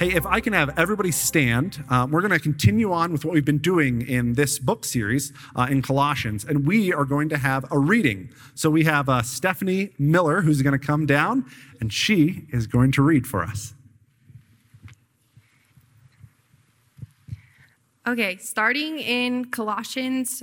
[0.00, 3.34] Hey, if I can have everybody stand, um, we're going to continue on with what
[3.34, 7.36] we've been doing in this book series uh, in Colossians, and we are going to
[7.36, 8.30] have a reading.
[8.54, 11.44] So we have uh, Stephanie Miller who's going to come down,
[11.82, 13.74] and she is going to read for us.
[18.06, 20.42] Okay, starting in Colossians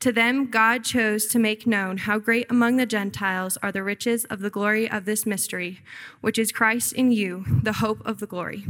[0.00, 4.26] To them, God chose to make known how great among the Gentiles are the riches
[4.26, 5.80] of the glory of this mystery,
[6.20, 8.66] which is Christ in you, the hope of the glory.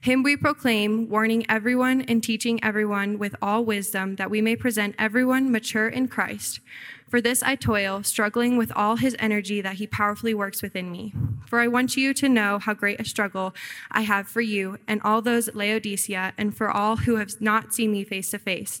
[0.00, 4.96] Him we proclaim, warning everyone and teaching everyone with all wisdom, that we may present
[4.98, 6.60] everyone mature in Christ.
[7.08, 11.12] For this I toil, struggling with all his energy that he powerfully works within me.
[11.46, 13.54] For I want you to know how great a struggle
[13.90, 17.74] I have for you and all those at Laodicea, and for all who have not
[17.74, 18.80] seen me face to face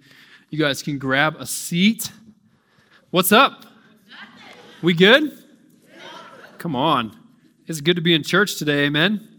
[0.51, 2.11] You guys can grab a seat.
[3.09, 3.67] What's up?
[4.81, 5.45] We good?
[6.57, 7.17] Come on.
[7.67, 9.29] It's good to be in church today, amen.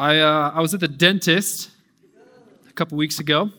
[0.00, 1.70] I, uh, I was at the dentist
[2.68, 3.50] a couple weeks ago.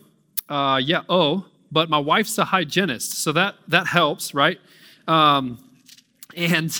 [0.46, 4.58] Uh, yeah, oh, but my wife's a hygienist, so that, that helps, right?
[5.08, 5.58] Um,
[6.36, 6.78] and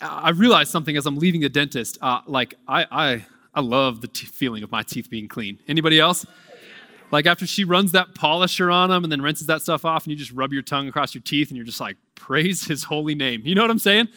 [0.00, 1.98] I realized something as I'm leaving the dentist.
[2.02, 5.60] Uh, like, I, I, I love the t- feeling of my teeth being clean.
[5.68, 6.26] Anybody else?
[7.10, 10.10] Like after she runs that polisher on them and then rinses that stuff off, and
[10.10, 13.14] you just rub your tongue across your teeth, and you're just like, praise his holy
[13.14, 13.42] name.
[13.44, 14.08] You know what I'm saying?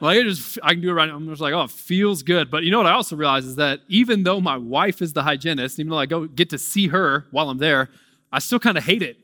[0.00, 1.08] Like I just I can do it right.
[1.08, 1.16] now.
[1.16, 2.50] I'm just like, oh, it feels good.
[2.50, 5.22] But you know what I also realize is that even though my wife is the
[5.22, 7.88] hygienist, even though I go get to see her while I'm there,
[8.32, 9.18] I still kind of hate it.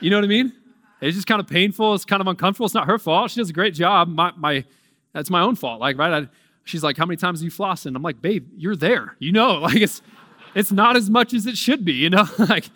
[0.00, 0.52] You know what I mean?
[1.00, 1.94] It's just kind of painful.
[1.94, 2.66] It's kind of uncomfortable.
[2.66, 3.32] It's not her fault.
[3.32, 4.08] She does a great job.
[4.08, 4.64] My, my
[5.12, 5.80] that's my own fault.
[5.80, 6.24] Like, right?
[6.24, 6.28] I,
[6.64, 7.96] she's like, how many times are you flossing?
[7.96, 9.16] I'm like, babe, you're there.
[9.18, 10.00] You know, like it's
[10.54, 12.26] it's not as much as it should be, you know?
[12.38, 12.66] like,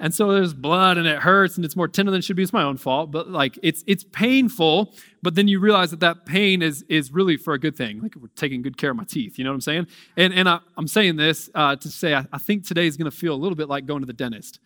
[0.00, 2.42] and so there's blood and it hurts and it's more tender than it should be.
[2.42, 4.94] It's my own fault, but like it's it's painful.
[5.22, 8.00] But then you realize that that pain is is really for a good thing.
[8.00, 9.38] Like we're taking good care of my teeth.
[9.38, 9.86] You know what I'm saying?
[10.16, 13.10] And and I, am saying this uh, to say I, I, think today is going
[13.10, 14.58] to feel a little bit like going to the dentist.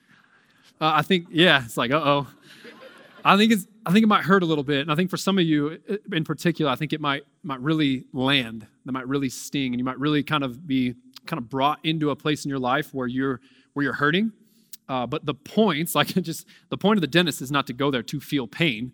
[0.80, 2.28] Uh, I think yeah, it's like uh oh.
[3.24, 5.16] I think it's I think it might hurt a little bit, and I think for
[5.16, 5.80] some of you
[6.12, 8.68] in particular, I think it might might really land.
[8.84, 10.94] That might really sting, and you might really kind of be
[11.26, 13.40] kind of brought into a place in your life where you're
[13.72, 14.32] where you're hurting.
[14.88, 17.90] Uh, but the points, like just the point of the dentist is not to go
[17.90, 18.92] there to feel pain.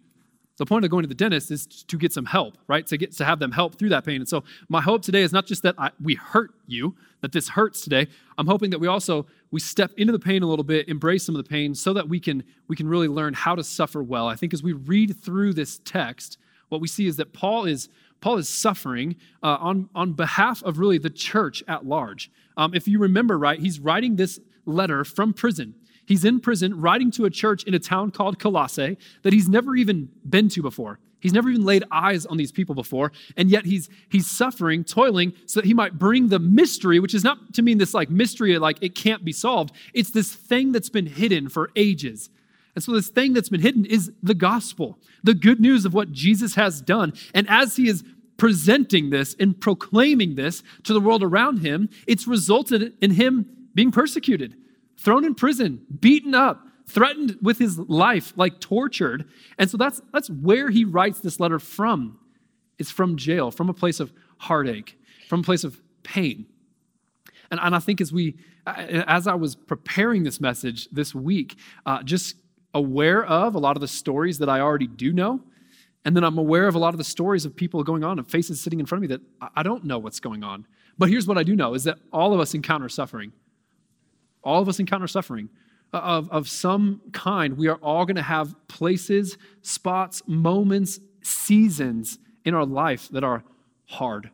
[0.57, 2.87] The point of going to the dentist is to get some help, right?
[2.89, 4.17] To get to have them help through that pain.
[4.17, 7.49] And so my hope today is not just that I, we hurt you, that this
[7.49, 8.09] hurts today.
[8.37, 11.35] I'm hoping that we also we step into the pain a little bit, embrace some
[11.35, 14.29] of the pain, so that we can we can really learn how to suffer well.
[14.29, 16.37] I think as we read through this text,
[16.69, 17.89] what we see is that Paul is
[18.21, 22.31] Paul is suffering uh, on, on behalf of really the church at large.
[22.57, 25.75] Um, if you remember right, he's writing this letter from prison.
[26.05, 29.77] He's in prison writing to a church in a town called Colossae that he's never
[29.77, 30.99] even been to before.
[31.21, 35.35] He's never even laid eyes on these people before, and yet he's he's suffering, toiling,
[35.47, 38.59] so that he might bring the mystery, which is not to mean this like mystery,
[38.59, 39.75] like it can't be solved.
[39.93, 42.31] It's this thing that's been hidden for ages.
[42.75, 46.13] And so, this thing that's been hidden is the gospel, the good news of what
[46.13, 47.13] Jesus has done.
[47.35, 48.05] And as he is
[48.37, 53.91] presenting this and proclaiming this to the world around him, it's resulted in him being
[53.91, 54.57] persecuted,
[54.97, 59.29] thrown in prison, beaten up, threatened with his life, like tortured.
[59.59, 62.19] And so, that's, that's where he writes this letter from.
[62.79, 66.47] It's from jail, from a place of heartache, from a place of pain.
[67.51, 68.37] And, and I think as we,
[68.67, 72.37] as I was preparing this message this week, uh, just
[72.75, 75.41] aware of a lot of the stories that I already do know.
[76.05, 78.31] And then I'm aware of a lot of the stories of people going on and
[78.31, 80.67] faces sitting in front of me that I don't know what's going on.
[80.97, 83.33] But here's what I do know is that all of us encounter suffering.
[84.43, 85.51] All of us encounter suffering.
[85.93, 92.19] Uh, of, of some kind, we are all going to have places, spots, moments, seasons
[92.45, 93.43] in our life that are
[93.87, 94.31] hard,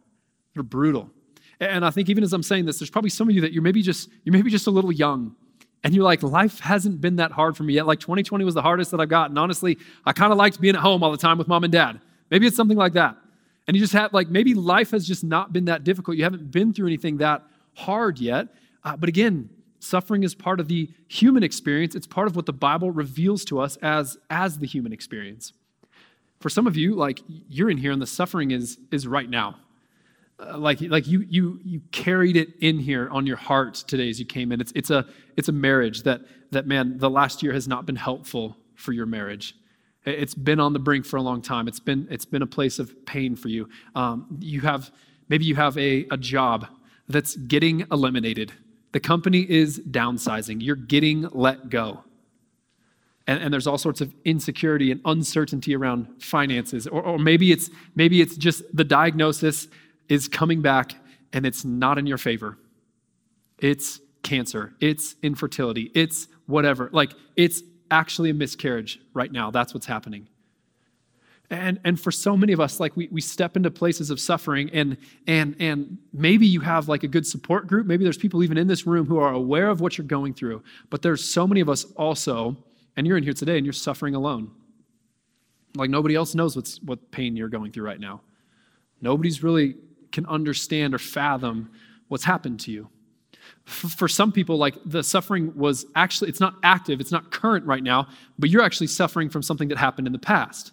[0.54, 1.10] that are brutal.
[1.58, 3.62] And I think even as I'm saying this, there's probably some of you that you're
[3.62, 5.34] maybe just you're maybe just a little young.
[5.84, 7.86] And you're like, life hasn't been that hard for me yet.
[7.86, 9.30] Like 2020 was the hardest that I've got.
[9.30, 11.72] And honestly, I kind of liked being at home all the time with mom and
[11.72, 12.00] dad.
[12.30, 13.16] Maybe it's something like that.
[13.68, 16.16] And you just have, like, maybe life has just not been that difficult.
[16.16, 17.42] You haven't been through anything that
[17.74, 18.48] hard yet.
[18.84, 19.50] Uh, but again,
[19.80, 21.94] suffering is part of the human experience.
[21.94, 25.52] It's part of what the Bible reveals to us as, as the human experience.
[26.40, 29.56] For some of you, like, you're in here and the suffering is, is right now.
[30.38, 34.20] Uh, like like you you you carried it in here on your heart today as
[34.20, 34.60] you came in.
[34.60, 35.06] It's it's a
[35.36, 39.06] it's a marriage that that man the last year has not been helpful for your
[39.06, 39.54] marriage.
[40.04, 41.68] It's been on the brink for a long time.
[41.68, 43.68] It's been it's been a place of pain for you.
[43.94, 44.90] Um, you have
[45.28, 46.66] maybe you have a, a job
[47.08, 48.52] that's getting eliminated.
[48.92, 50.58] The company is downsizing.
[50.60, 52.04] You're getting let go.
[53.28, 57.70] And, and, there's all sorts of insecurity and uncertainty around finances or, or maybe it's
[57.96, 59.66] maybe it's just the diagnosis
[60.08, 60.94] is coming back
[61.32, 62.58] and it's not in your favor.
[63.58, 66.90] It's cancer, it's infertility, it's whatever.
[66.92, 69.50] Like it's actually a miscarriage right now.
[69.50, 70.28] That's what's happening.
[71.48, 74.68] And, and for so many of us, like we, we step into places of suffering,
[74.70, 74.96] and,
[75.28, 77.86] and, and maybe you have like a good support group.
[77.86, 80.64] Maybe there's people even in this room who are aware of what you're going through.
[80.90, 82.56] But there's so many of us also,
[82.96, 84.50] and you're in here today and you're suffering alone.
[85.76, 88.22] Like nobody else knows what's, what pain you're going through right now.
[89.00, 89.76] Nobody's really
[90.16, 91.70] can understand or fathom
[92.08, 92.88] what's happened to you.
[93.64, 97.82] For some people, like the suffering was actually, it's not active, it's not current right
[97.82, 98.08] now,
[98.38, 100.72] but you're actually suffering from something that happened in the past.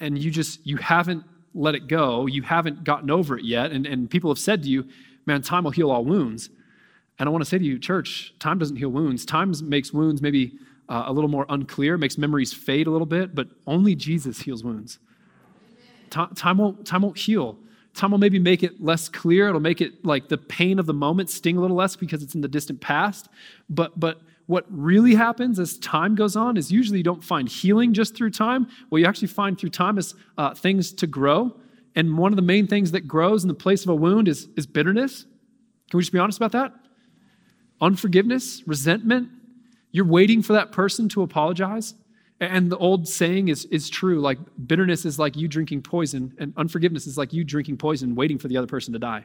[0.00, 3.70] And you just, you haven't let it go, you haven't gotten over it yet.
[3.72, 4.88] And, and people have said to you,
[5.26, 6.48] man, time will heal all wounds.
[7.18, 9.26] And I want to say to you, church, time doesn't heal wounds.
[9.26, 13.34] Time makes wounds maybe uh, a little more unclear, makes memories fade a little bit,
[13.34, 14.98] but only Jesus heals wounds.
[16.10, 17.58] Time won't, time won't heal.
[17.94, 19.48] Time will maybe make it less clear.
[19.48, 22.34] It'll make it like the pain of the moment sting a little less because it's
[22.34, 23.28] in the distant past.
[23.70, 27.94] But, but what really happens as time goes on is usually you don't find healing
[27.94, 28.66] just through time.
[28.88, 31.56] What you actually find through time is uh, things to grow.
[31.94, 34.48] And one of the main things that grows in the place of a wound is,
[34.56, 35.22] is bitterness.
[35.90, 36.72] Can we just be honest about that?
[37.80, 39.28] Unforgiveness, resentment.
[39.92, 41.94] You're waiting for that person to apologize.
[42.40, 46.52] And the old saying is, is true like bitterness is like you drinking poison, and
[46.56, 49.24] unforgiveness is like you drinking poison, waiting for the other person to die.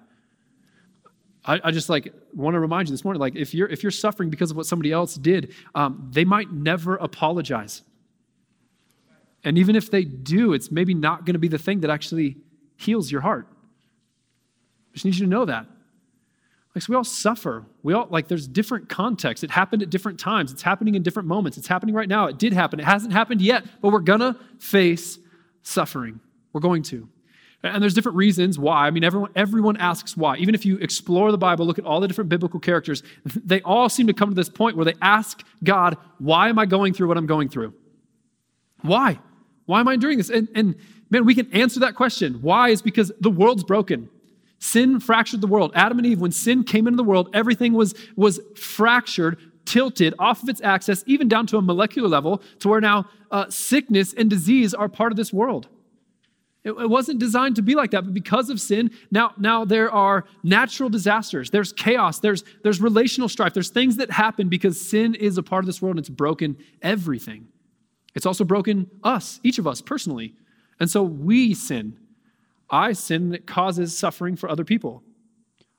[1.45, 3.91] I, I just like want to remind you this morning like if you're if you're
[3.91, 7.81] suffering because of what somebody else did, um, they might never apologize.
[9.43, 12.37] And even if they do, it's maybe not going to be the thing that actually
[12.75, 13.47] heals your heart.
[13.49, 15.65] I just need you to know that.
[16.87, 17.65] We all suffer.
[17.83, 19.43] We all, like, there's different contexts.
[19.43, 20.51] It happened at different times.
[20.51, 21.57] It's happening in different moments.
[21.57, 22.27] It's happening right now.
[22.27, 22.79] It did happen.
[22.79, 25.17] It hasn't happened yet, but we're going to face
[25.63, 26.19] suffering.
[26.53, 27.09] We're going to.
[27.61, 28.87] And there's different reasons why.
[28.87, 30.37] I mean, everyone, everyone asks why.
[30.37, 33.89] Even if you explore the Bible, look at all the different biblical characters, they all
[33.89, 37.09] seem to come to this point where they ask God, why am I going through
[37.09, 37.73] what I'm going through?
[38.81, 39.19] Why?
[39.65, 40.29] Why am I doing this?
[40.29, 40.75] And, and
[41.09, 42.35] man, we can answer that question.
[42.41, 44.09] Why is because the world's broken.
[44.59, 45.71] Sin fractured the world.
[45.73, 50.43] Adam and Eve, when sin came into the world, everything was, was fractured, tilted off
[50.43, 54.29] of its axis, even down to a molecular level, to where now uh, sickness and
[54.29, 55.67] disease are part of this world.
[56.65, 59.89] It, it wasn't designed to be like that, but because of sin, now, now there
[59.89, 65.15] are natural disasters, there's chaos, there's, there's relational strife, there's things that happen because sin
[65.15, 67.47] is a part of this world and it's broken everything.
[68.13, 70.35] It's also broken us, each of us personally.
[70.81, 71.97] And so we sin
[72.69, 75.03] I sin and it causes suffering for other people.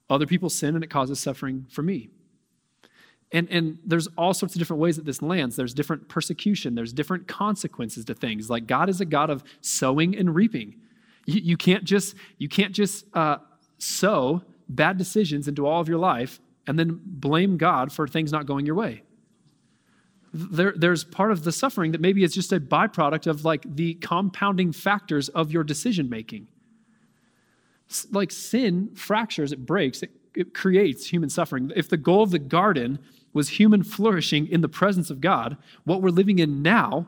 [0.09, 2.11] Other people sin and it causes suffering for me.
[3.32, 5.54] And, and there's all sorts of different ways that this lands.
[5.54, 8.50] There's different persecution, there's different consequences to things.
[8.50, 10.75] Like God is a God of sowing and reaping.
[11.26, 13.37] You, you can't just, you can't just uh,
[13.78, 18.47] sow bad decisions into all of your life and then blame God for things not
[18.47, 19.02] going your way.
[20.32, 23.94] There, there's part of the suffering that maybe is just a byproduct of like the
[23.94, 26.47] compounding factors of your decision making
[28.11, 31.73] like sin fractures, it breaks, it, it creates human suffering.
[31.75, 32.99] If the goal of the garden
[33.32, 37.06] was human flourishing in the presence of God, what we're living in now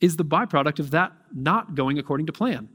[0.00, 2.68] is the byproduct of that not going according to plan.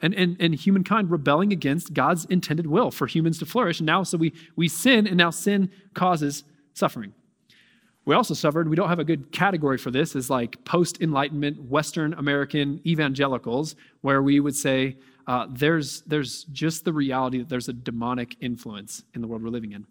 [0.00, 3.80] And, and, and humankind rebelling against God's intended will for humans to flourish.
[3.80, 6.44] And now, so we, we sin, and now sin causes
[6.74, 7.14] suffering.
[8.04, 11.62] We also suffered, we don't have a good category for this, is like post Enlightenment
[11.70, 14.96] Western American evangelicals, where we would say,
[15.26, 19.48] uh, there's, there's just the reality that there's a demonic influence in the world we're
[19.48, 19.86] living in.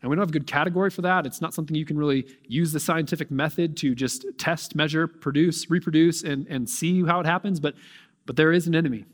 [0.00, 1.26] And we don't have a good category for that.
[1.26, 5.70] It's not something you can really use the scientific method to just test, measure, produce,
[5.70, 7.60] reproduce, and, and see how it happens.
[7.60, 7.74] But,
[8.26, 9.04] but there is an enemy.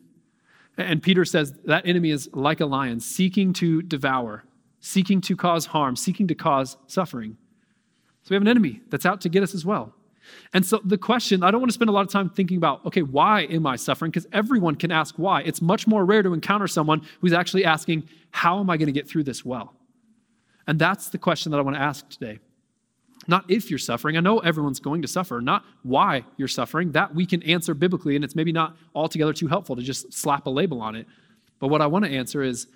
[0.79, 4.45] And Peter says that enemy is like a lion, seeking to devour,
[4.81, 7.37] seeking to cause harm, seeking to cause suffering.
[8.23, 9.95] So we have an enemy that's out to get us as well.
[10.53, 12.85] And so the question, I don't want to spend a lot of time thinking about,
[12.87, 14.11] okay, why am I suffering?
[14.11, 15.43] Because everyone can ask why.
[15.43, 18.93] It's much more rare to encounter someone who's actually asking, how am I going to
[18.93, 19.75] get through this well?
[20.67, 22.39] And that's the question that I want to ask today.
[23.27, 24.17] Not if you're suffering.
[24.17, 26.93] I know everyone's going to suffer, not why you're suffering.
[26.93, 30.47] That we can answer biblically, and it's maybe not altogether too helpful to just slap
[30.47, 31.07] a label on it.
[31.59, 32.69] But what I want to answer is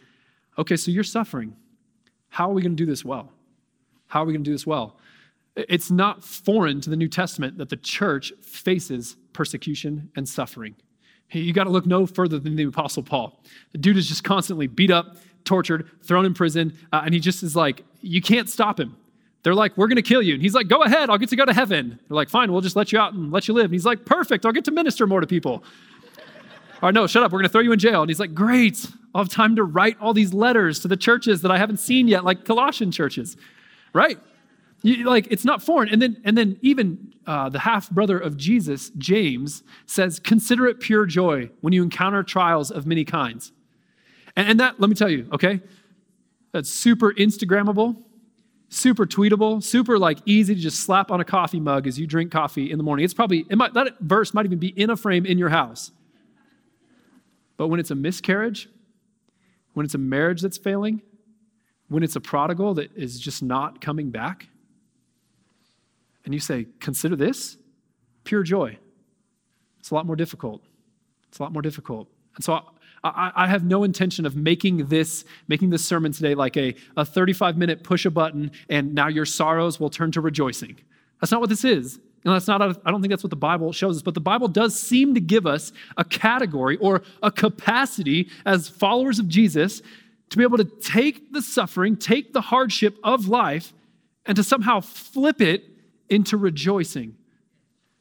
[0.59, 1.57] okay, so you're suffering.
[2.29, 3.33] How are we going to do this well?
[4.09, 4.99] How are we going to do this well?
[5.57, 10.77] It's not foreign to the New Testament that the church faces persecution and suffering.
[11.31, 13.43] You got to look no further than the Apostle Paul.
[13.73, 17.43] The dude is just constantly beat up, tortured, thrown in prison, uh, and he just
[17.43, 18.97] is like, you can't stop him.
[19.43, 20.35] They're like, we're going to kill you.
[20.35, 21.99] And he's like, go ahead, I'll get to go to heaven.
[22.09, 23.67] They're like, fine, we'll just let you out and let you live.
[23.67, 25.65] And he's like, perfect, I'll get to minister more to people.
[26.81, 28.03] or no, shut up, we're going to throw you in jail.
[28.03, 31.43] And he's like, great, I'll have time to write all these letters to the churches
[31.43, 33.37] that I haven't seen yet, like Colossian churches,
[33.93, 34.19] right?
[34.83, 35.89] You, like it's not foreign.
[35.89, 40.81] And then, and then even uh, the half brother of Jesus, James, says, "Consider it
[40.81, 43.53] pure joy when you encounter trials of many kinds."
[44.37, 45.61] And, and that, let me tell you, okay,
[46.53, 47.97] that's super Instagrammable,
[48.69, 52.33] super tweetable, super like easy to just slap on a coffee mug as you drink
[52.33, 53.05] coffee in the morning.
[53.05, 55.93] It's probably, it might, that verse might even be in a frame in your house.
[57.57, 58.69] But when it's a miscarriage,
[59.75, 61.03] when it's a marriage that's failing,
[61.89, 64.49] when it's a prodigal that is just not coming back,
[66.25, 67.57] and you say, consider this
[68.25, 68.79] pure joy,
[69.81, 70.63] it's a lot more difficult.
[71.29, 72.09] It's a lot more difficult.
[72.37, 72.61] And so
[73.03, 77.05] I, I, have no intention of making this, making this sermon today like a, a
[77.05, 80.79] 35 minute push a button and now your sorrows will turn to rejoicing.
[81.21, 81.99] That's not what this is.
[82.25, 84.47] And that's not, I don't think that's what the Bible shows us, but the Bible
[84.47, 89.83] does seem to give us a category or a capacity as followers of Jesus
[90.31, 93.73] to be able to take the suffering, take the hardship of life,
[94.25, 95.65] and to somehow flip it
[96.09, 97.17] into rejoicing.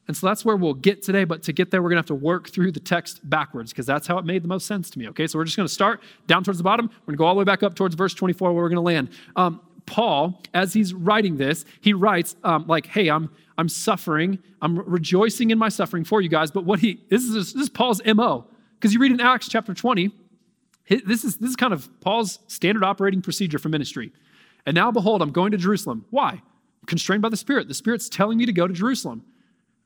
[0.08, 1.24] And so that's where we'll get today.
[1.24, 3.86] But to get there, we're going to have to work through the text backwards because
[3.86, 5.08] that's how it made the most sense to me.
[5.10, 6.88] Okay, so we're just going to start down towards the bottom.
[6.88, 8.76] We're going to go all the way back up towards verse 24 where we're going
[8.76, 9.10] to land.
[9.36, 14.40] Um, Paul, as he's writing this, he writes um, like, "Hey, I'm I'm suffering.
[14.62, 17.70] I'm rejoicing in my suffering for you guys." But what he this is this is
[17.70, 18.46] Paul's mo
[18.80, 20.12] because you read in Acts chapter 20,
[21.06, 24.12] this is this is kind of Paul's standard operating procedure for ministry.
[24.66, 26.06] And now, behold, I'm going to Jerusalem.
[26.10, 26.42] Why?
[26.92, 27.70] Constrained by the Spirit.
[27.70, 29.24] The Spirit's telling me to go to Jerusalem.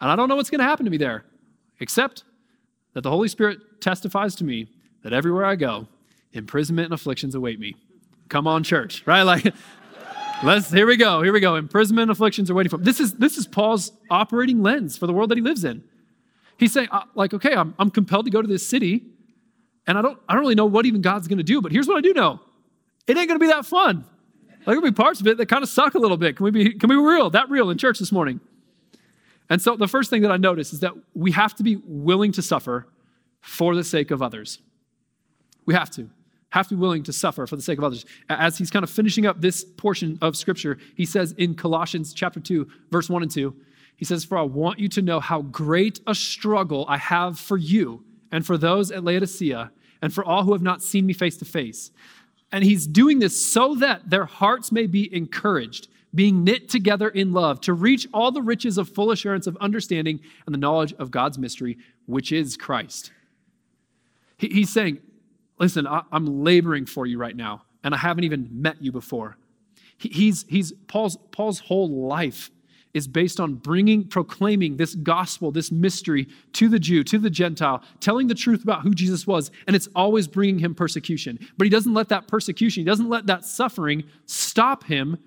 [0.02, 1.24] And I don't know what's going to happen to me there,
[1.80, 2.24] except
[2.94, 4.68] that the Holy Spirit testifies to me
[5.04, 5.88] that everywhere I go,
[6.34, 7.76] imprisonment and afflictions await me.
[8.28, 9.22] Come on, church, right?
[9.22, 9.54] Like,
[10.44, 11.58] let's, here we go, here we go.
[11.58, 12.86] Imprisonment and afflictions are waiting for me.
[12.86, 15.84] This is, this is Paul's operating lens for the world that he lives in.
[16.58, 19.06] He's saying, uh, like, okay, I'm, I'm compelled to go to this city,
[19.86, 21.88] and I don't, I don't really know what even God's going to do, but here's
[21.88, 22.40] what I do know
[23.06, 24.06] it ain't going to be that fun.
[24.66, 26.38] There could be parts of it that kind of suck a little bit.
[26.38, 27.30] Can we be, can we be real?
[27.30, 28.40] That real in church this morning.
[29.50, 32.32] And so the first thing that I notice is that we have to be willing
[32.34, 32.88] to suffer
[33.42, 34.60] for the sake of others.
[35.66, 36.10] We have to.
[36.50, 38.06] Have to be willing to suffer for the sake of others.
[38.28, 42.40] As he's kind of finishing up this portion of scripture, he says in Colossians chapter
[42.40, 43.56] 2, verse 1 and 2,
[43.98, 47.58] he says, For I want you to know how great a struggle I have for
[47.58, 51.38] you and for those at Laodicea and for all who have not seen me face
[51.38, 51.92] to face
[52.52, 57.34] and he's doing this so that their hearts may be encouraged, being knit together in
[57.34, 61.12] love, to reach all the riches of full assurance of understanding and the knowledge of
[61.12, 63.12] God's mystery, which is Christ.
[64.38, 65.00] he's saying,
[65.58, 69.38] Listen, I'm laboring for you right now, and I haven't even met you before.
[69.98, 72.52] he's, he's Paul's, Paul's whole life
[72.96, 77.84] is based on bringing, proclaiming this gospel, this mystery to the Jew, to the Gentile,
[78.00, 81.38] telling the truth about who Jesus was, and it's always bringing him persecution.
[81.58, 85.18] But he doesn't let that persecution, he doesn't let that suffering stop him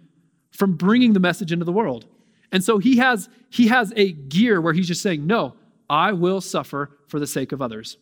[0.51, 2.07] from bringing the message into the world.
[2.51, 5.55] And so he has he has a gear where he's just saying, "No,
[5.91, 7.99] I will suffer for the sake of others."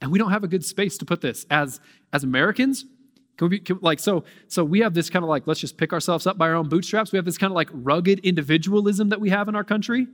[0.00, 1.80] And we don't have a good space to put this as
[2.12, 2.84] as Americans.
[3.40, 5.78] Can we be, can, like, so, so we have this kind of like, let's just
[5.78, 7.10] pick ourselves up by our own bootstraps.
[7.10, 10.06] We have this kind of like rugged individualism that we have in our country.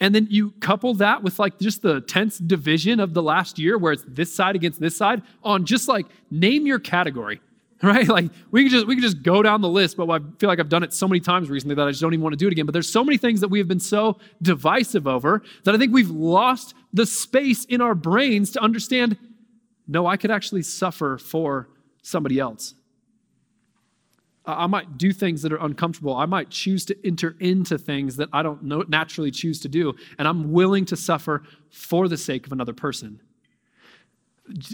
[0.00, 3.78] And then you couple that with like just the tense division of the last year
[3.78, 7.40] where it's this side against this side on just like name your category,
[7.84, 8.08] right?
[8.08, 10.58] Like we could just we could just go down the list, but I feel like
[10.58, 12.48] I've done it so many times recently that I just don't even want to do
[12.48, 12.66] it again.
[12.66, 15.94] But there's so many things that we have been so divisive over that I think
[15.94, 19.16] we've lost the space in our brains to understand
[19.86, 21.68] no, I could actually suffer for
[22.06, 22.74] somebody else.
[24.44, 26.16] I might do things that are uncomfortable.
[26.16, 29.94] I might choose to enter into things that I don't know, naturally choose to do.
[30.18, 33.20] And I'm willing to suffer for the sake of another person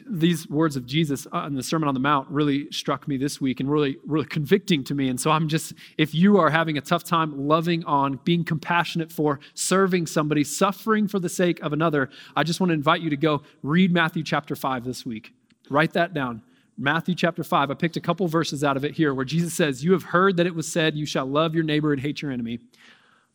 [0.07, 3.41] these words of Jesus uh, in the Sermon on the Mount really struck me this
[3.41, 5.09] week and really, really convicting to me.
[5.09, 9.11] And so I'm just, if you are having a tough time loving on, being compassionate
[9.11, 13.11] for, serving somebody, suffering for the sake of another, I just want to invite you
[13.11, 15.33] to go read Matthew chapter 5 this week.
[15.71, 16.43] Write that down.
[16.79, 17.71] Matthew chapter 5.
[17.71, 20.37] I picked a couple verses out of it here where Jesus says, You have heard
[20.37, 22.61] that it was said, You shall love your neighbor and hate your enemy.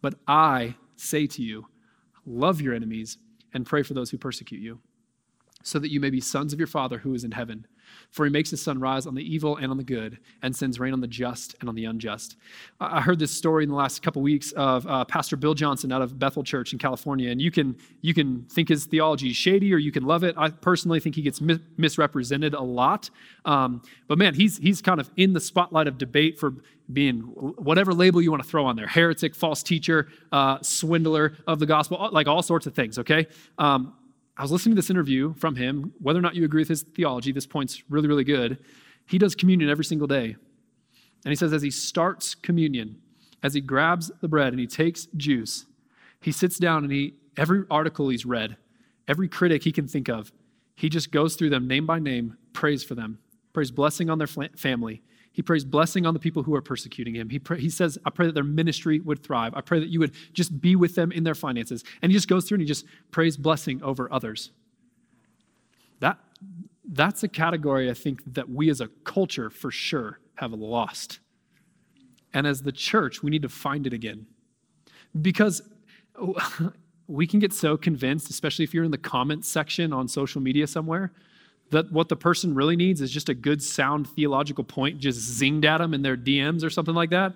[0.01, 1.67] But I say to you,
[2.25, 3.17] love your enemies
[3.53, 4.79] and pray for those who persecute you
[5.63, 7.65] so that you may be sons of your Father who is in heaven.
[8.11, 10.79] For he makes his sun rise on the evil and on the good, and sends
[10.79, 12.37] rain on the just and on the unjust.
[12.79, 16.01] I heard this story in the last couple weeks of uh, Pastor Bill Johnson out
[16.01, 19.73] of Bethel Church in California, and you can you can think his theology is shady
[19.73, 20.35] or you can love it.
[20.37, 23.09] I personally think he gets mi- misrepresented a lot,
[23.45, 26.53] um, but man, he's he's kind of in the spotlight of debate for
[26.91, 31.59] being whatever label you want to throw on there heretic false teacher uh, swindler of
[31.59, 33.27] the gospel like all sorts of things okay
[33.57, 33.93] um,
[34.37, 35.93] I was listening to this interview from him.
[35.99, 38.59] Whether or not you agree with his theology, this point's really, really good.
[39.07, 40.35] He does communion every single day.
[41.25, 43.01] And he says, as he starts communion,
[43.41, 45.65] as he grabs the bread and he takes juice,
[46.21, 48.57] he sits down and he, every article he's read,
[49.07, 50.31] every critic he can think of,
[50.75, 53.19] he just goes through them name by name, prays for them,
[53.53, 55.01] prays blessing on their family,
[55.37, 57.29] he prays blessing on the people who are persecuting him.
[57.29, 59.53] He, pray, he says, I pray that their ministry would thrive.
[59.53, 61.83] I pray that you would just be with them in their finances.
[62.01, 64.49] And he just goes through and he just prays blessing over others.
[65.99, 66.17] That,
[66.83, 71.19] that's a category I think that we as a culture for sure have lost.
[72.33, 74.25] And as the church, we need to find it again.
[75.21, 75.61] Because
[77.07, 80.65] we can get so convinced, especially if you're in the comments section on social media
[80.65, 81.13] somewhere,
[81.71, 85.65] that what the person really needs is just a good sound theological point just zinged
[85.65, 87.33] at them in their DMs or something like that.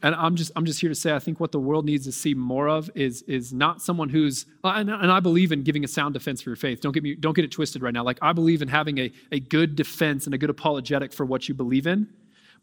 [0.00, 2.12] And I'm just, I'm just here to say, I think what the world needs to
[2.12, 5.82] see more of is, is not someone who's, uh, and, and I believe in giving
[5.82, 6.80] a sound defense for your faith.
[6.80, 8.04] Don't get me, don't get it twisted right now.
[8.04, 11.48] Like I believe in having a, a good defense and a good apologetic for what
[11.48, 12.08] you believe in.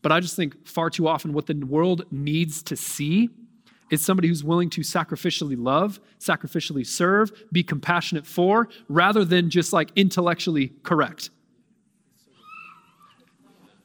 [0.02, 3.30] But I just think far too often what the world needs to see
[3.92, 9.74] is somebody who's willing to sacrificially love, sacrificially serve, be compassionate for, rather than just
[9.74, 11.30] like intellectually correct.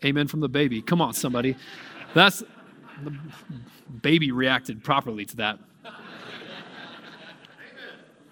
[0.05, 0.81] Amen from the baby.
[0.81, 1.57] Come on, somebody.
[2.15, 2.43] That's
[3.03, 3.13] the
[4.01, 5.59] baby reacted properly to that.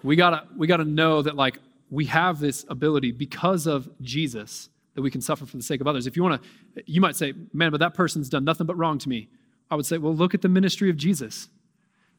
[0.01, 1.59] We gotta, we gotta know that like
[1.91, 5.87] we have this ability because of Jesus that we can suffer for the sake of
[5.87, 6.07] others.
[6.07, 8.97] If you want to, you might say, man, but that person's done nothing but wrong
[8.99, 9.29] to me.
[9.69, 11.49] I would say, well, look at the ministry of Jesus.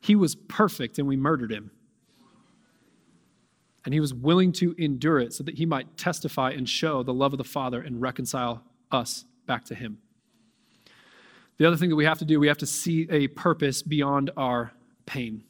[0.00, 1.70] He was perfect and we murdered him.
[3.84, 7.14] And he was willing to endure it so that he might testify and show the
[7.14, 9.98] love of the Father and reconcile us back to him.
[11.58, 14.30] The other thing that we have to do, we have to see a purpose beyond
[14.36, 14.72] our
[15.06, 15.44] pain.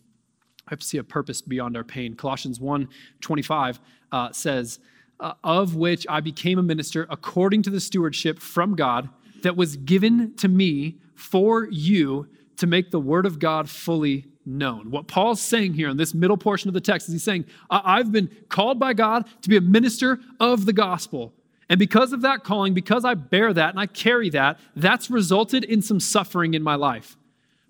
[0.67, 2.15] We have to see a purpose beyond our pain.
[2.15, 2.89] Colossians 1
[3.21, 3.81] 25
[4.13, 4.81] uh, says,
[5.21, 9.09] uh, Of which I became a minister according to the stewardship from God
[9.43, 14.27] that was given to me for you to make the word of God fully
[14.59, 14.91] known.
[14.91, 18.13] What Paul's saying here in this middle portion of the text is he's saying, I've
[18.13, 21.33] been called by God to be a minister of the gospel.
[21.69, 25.65] And because of that calling, because I bear that and I carry that, that's resulted
[25.65, 27.17] in some suffering in my life.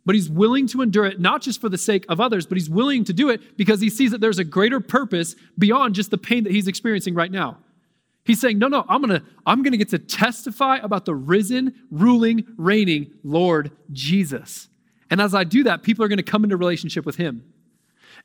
[0.06, 2.70] But he's willing to endure it, not just for the sake of others, but he's
[2.70, 6.16] willing to do it because he sees that there's a greater purpose beyond just the
[6.16, 7.58] pain that he's experiencing right now.
[8.24, 12.46] He's saying, No, no, I'm gonna, I'm gonna get to testify about the risen, ruling,
[12.56, 14.69] reigning Lord Jesus.
[15.10, 17.52] And as I do that, people are going to come into relationship with him.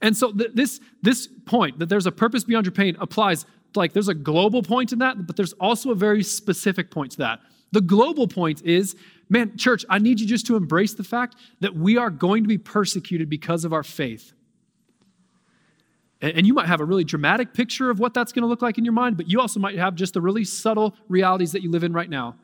[0.02, 3.46] And so th- this, this point that there's a purpose beyond your pain applies
[3.76, 7.18] like there's a global point in that, but there's also a very specific point to
[7.18, 7.40] that.
[7.72, 8.96] The global point is,
[9.28, 12.48] man, church, I need you just to embrace the fact that we are going to
[12.48, 14.34] be persecuted because of our faith.
[16.22, 18.78] And you might have a really dramatic picture of what that's going to look like
[18.78, 21.70] in your mind, but you also might have just the really subtle realities that you
[21.70, 22.36] live in right now.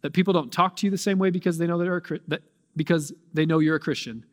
[0.00, 1.78] That people don't talk to you the same way because they know
[2.28, 2.42] that,
[2.76, 4.24] because they know you're a Christian.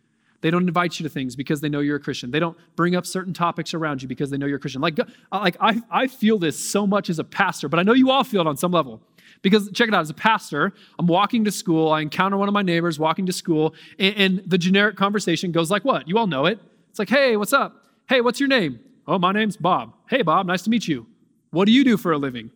[0.41, 2.31] They don't invite you to things because they know you're a Christian.
[2.31, 4.81] They don't bring up certain topics around you because they know you're a Christian.
[4.81, 7.93] Like, uh, like I, I feel this so much as a pastor, but I know
[7.93, 9.01] you all feel it on some level.
[9.41, 12.53] Because check it out, as a pastor, I'm walking to school, I encounter one of
[12.53, 16.07] my neighbors walking to school, and, and the generic conversation goes like what?
[16.07, 16.59] You all know it.
[16.89, 17.85] It's like, hey, what's up?
[18.07, 18.79] Hey, what's your name?
[19.07, 19.93] Oh, my name's Bob.
[20.09, 21.05] Hey, Bob, nice to meet you.
[21.51, 22.51] What do you do for a living?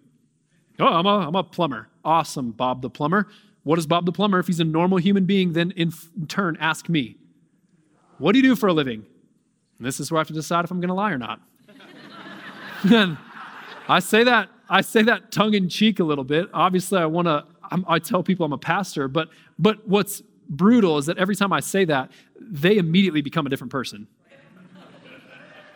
[0.80, 1.90] Oh, I'm a, I'm a plumber.
[2.04, 3.28] Awesome, Bob the plumber.
[3.64, 5.94] What does Bob the plumber, if he's a normal human being, then in
[6.28, 7.18] turn ask me?
[8.18, 9.06] What do you do for a living?
[9.78, 11.40] And this is where I have to decide if I'm going to lie or not.
[13.88, 16.50] I say that I say that tongue in cheek a little bit.
[16.54, 17.46] Obviously, I want to
[17.88, 21.60] I tell people I'm a pastor, but, but what's brutal is that every time I
[21.60, 24.08] say that, they immediately become a different person.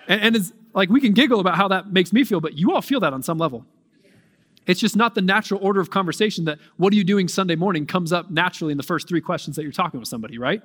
[0.07, 2.73] And, and it's like we can giggle about how that makes me feel, but you
[2.73, 3.65] all feel that on some level.
[4.67, 7.85] It's just not the natural order of conversation that what are you doing Sunday morning
[7.85, 10.61] comes up naturally in the first three questions that you're talking with somebody, right?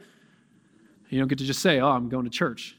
[1.09, 2.77] You don't get to just say, oh, I'm going to church.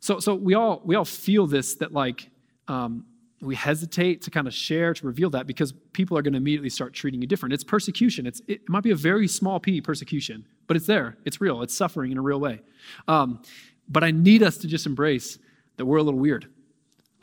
[0.00, 2.28] So, so we all we all feel this that like
[2.68, 3.04] um,
[3.40, 6.70] we hesitate to kind of share to reveal that because people are going to immediately
[6.70, 7.52] start treating you different.
[7.52, 8.26] It's persecution.
[8.26, 11.16] It's it might be a very small p persecution, but it's there.
[11.24, 11.62] It's real.
[11.62, 12.60] It's suffering in a real way.
[13.08, 13.42] Um,
[13.88, 15.38] but I need us to just embrace
[15.76, 16.48] that we're a little weird.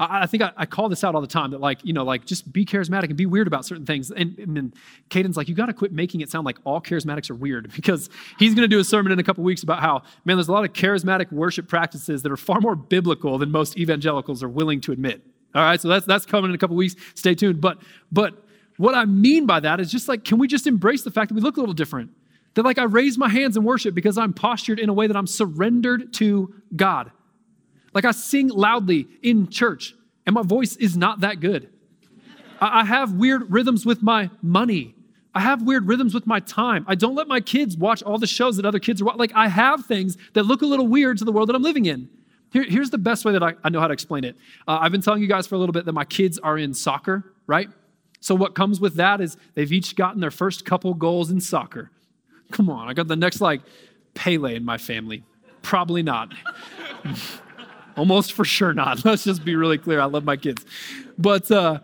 [0.09, 2.25] I, think I, I, call this out all the time that, like, you know, like
[2.25, 4.09] just be charismatic and be weird about certain things.
[4.09, 4.73] And, and then
[5.09, 8.09] Caden's like, you got to quit making it sound like all charismatics are weird because
[8.39, 10.51] he's going to do a sermon in a couple weeks about how, man, there's a
[10.51, 14.81] lot of charismatic worship practices that are far more biblical than most evangelicals are willing
[14.81, 15.21] to admit.
[15.53, 16.95] All right, so that's that's coming in a couple weeks.
[17.13, 17.59] Stay tuned.
[17.59, 18.45] But but
[18.77, 21.35] what I mean by that is just like, can we just embrace the fact that
[21.35, 22.11] we look a little different?
[22.53, 25.17] That like I raise my hands in worship because I'm postured in a way that
[25.17, 27.11] I'm surrendered to God.
[27.93, 31.69] Like I sing loudly in church, and my voice is not that good.
[32.59, 34.95] I have weird rhythms with my money.
[35.33, 36.85] I have weird rhythms with my time.
[36.87, 39.19] I don't let my kids watch all the shows that other kids are watching.
[39.19, 41.85] Like I have things that look a little weird to the world that I'm living
[41.85, 42.09] in.
[42.51, 44.35] Here, here's the best way that I, I, know how to explain it.
[44.67, 46.73] Uh, I've been telling you guys for a little bit that my kids are in
[46.73, 47.69] soccer, right?
[48.19, 51.91] So what comes with that is they've each gotten their first couple goals in soccer.
[52.51, 53.61] Come on, I got the next like
[54.13, 55.23] Pele in my family.
[55.61, 56.33] Probably not.
[57.97, 59.03] Almost for sure not.
[59.05, 59.99] Let's just be really clear.
[59.99, 60.65] I love my kids.
[61.17, 61.79] But uh,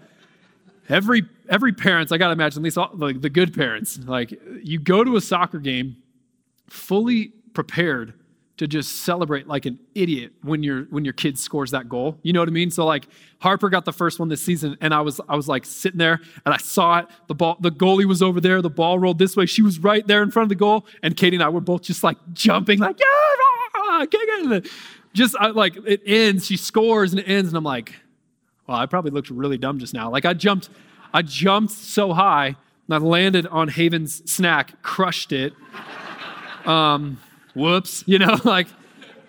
[0.90, 4.34] every every parents, I got to imagine, at least all, like the good parents, like
[4.64, 5.98] you go to a soccer game
[6.70, 8.14] fully prepared
[8.58, 12.18] to just celebrate like an idiot when your when your kid scores that goal.
[12.24, 12.72] You know what I mean?
[12.72, 13.08] So like
[13.40, 16.20] Harper got the first one this season, and I was I was like sitting there
[16.46, 17.08] and I saw it.
[17.28, 18.62] The ball, the goalie was over there.
[18.62, 19.46] The ball rolled this way.
[19.46, 21.84] She was right there in front of the goal, and Katie and I were both
[21.84, 23.36] just like jumping, like yeah, ah,
[23.76, 24.06] ah, ah,
[25.18, 26.46] just I, like it ends.
[26.46, 27.94] She scores and it ends, and I'm like,
[28.68, 30.10] well, I probably looked really dumb just now.
[30.10, 30.70] Like I jumped,
[31.14, 35.54] I jumped so high, and I landed on Haven's snack, crushed it.
[36.66, 37.22] Um,
[37.56, 38.68] whoops, you know, like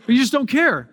[0.08, 0.88] you just don't care.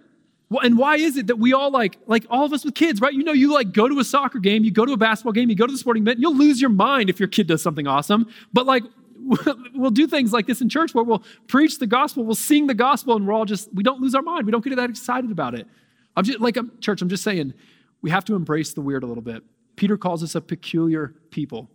[0.62, 3.12] And why is it that we all like, like all of us with kids, right?
[3.12, 5.50] You know, you like go to a soccer game, you go to a basketball game,
[5.50, 7.88] you go to the sporting event, you'll lose your mind if your kid does something
[7.88, 8.28] awesome.
[8.54, 8.84] But like,
[9.76, 12.74] we'll do things like this in church where we'll preach the gospel, we'll sing the
[12.74, 14.46] gospel, and we're all just, we don't lose our mind.
[14.46, 15.68] We don't get that excited about it.
[16.16, 17.54] I'm just like, I'm, church, I'm just saying,
[18.02, 19.44] we have to embrace the weird a little bit.
[19.76, 21.70] Peter calls us a peculiar people.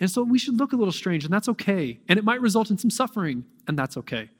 [0.00, 2.00] And so we should look a little strange, and that's okay.
[2.08, 4.30] And it might result in some suffering, and that's okay.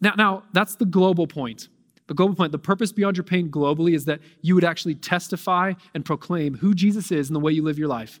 [0.00, 1.68] Now, now that's the global point.
[2.08, 5.74] The global point, the purpose beyond your pain globally is that you would actually testify
[5.94, 8.20] and proclaim who Jesus is in the way you live your life.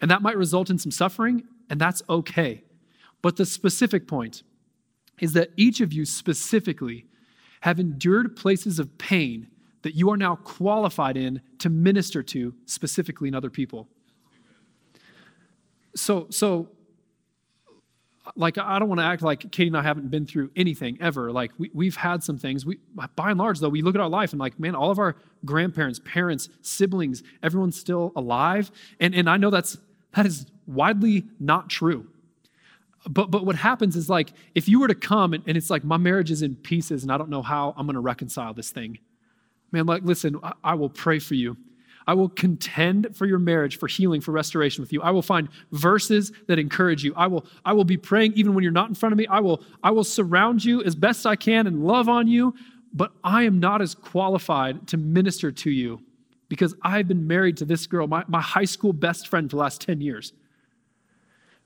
[0.00, 2.64] And that might result in some suffering, and that's okay.
[3.22, 4.42] But the specific point
[5.20, 7.06] is that each of you specifically
[7.60, 9.48] have endured places of pain
[9.82, 13.88] that you are now qualified in to minister to specifically in other people.
[15.94, 16.68] So, so
[18.36, 21.32] like I don't want to act like Katie and I haven't been through anything ever.
[21.32, 22.64] Like we, we've had some things.
[22.64, 22.78] We,
[23.16, 25.16] by and large, though, we look at our life and like, man, all of our
[25.44, 28.70] grandparents, parents, siblings, everyone's still alive.
[29.00, 29.78] And, and I know that's
[30.14, 32.06] that is widely not true.
[33.08, 35.84] But but what happens is like if you were to come and, and it's like
[35.84, 38.70] my marriage is in pieces and I don't know how I'm going to reconcile this
[38.70, 38.98] thing.
[39.72, 41.56] Man, like listen, I, I will pray for you.
[42.06, 45.00] I will contend for your marriage, for healing, for restoration with you.
[45.02, 47.14] I will find verses that encourage you.
[47.14, 49.26] I will, I will be praying even when you're not in front of me.
[49.28, 52.54] I will, I will surround you as best I can and love on you,
[52.92, 56.00] but I am not as qualified to minister to you
[56.48, 59.62] because I've been married to this girl, my, my high school best friend for the
[59.62, 60.32] last 10 years.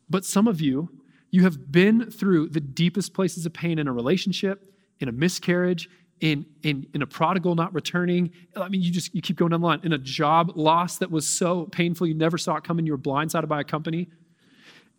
[0.08, 0.90] But some of you,
[1.30, 5.88] you have been through the deepest places of pain in a relationship, in a miscarriage,
[6.20, 8.30] in, in, in a prodigal not returning.
[8.56, 9.80] I mean, you just you keep going down the line.
[9.82, 12.98] In a job loss that was so painful you never saw it coming, you were
[12.98, 14.08] blindsided by a company.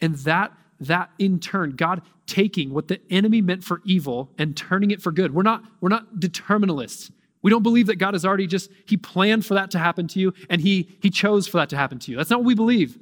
[0.01, 4.91] And that that in turn, God taking what the enemy meant for evil and turning
[4.91, 5.33] it for good.
[5.33, 7.11] We're not, we're not determinists.
[7.41, 10.19] We don't believe that God has already just, He planned for that to happen to
[10.19, 12.17] you and He He chose for that to happen to you.
[12.17, 12.97] That's not what we believe.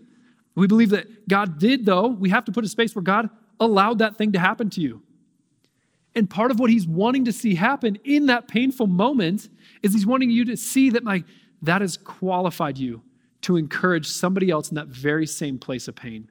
[0.56, 4.00] We believe that God did, though, we have to put a space where God allowed
[4.00, 5.02] that thing to happen to you.
[6.16, 9.50] And part of what he's wanting to see happen in that painful moment
[9.82, 11.26] is he's wanting you to see that like
[11.64, 13.02] that has qualified you
[13.42, 16.30] to encourage somebody else in that very same place of pain.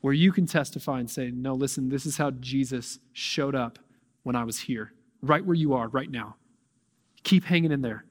[0.00, 3.78] Where you can testify and say, No, listen, this is how Jesus showed up
[4.22, 6.36] when I was here, right where you are right now.
[7.24, 8.04] Keep hanging in there.